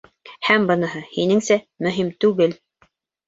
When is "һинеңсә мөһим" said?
1.17-2.09